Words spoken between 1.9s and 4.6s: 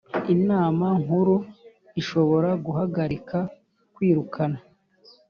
ishobora guhagarika kwirukana